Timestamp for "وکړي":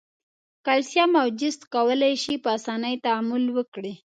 3.57-3.93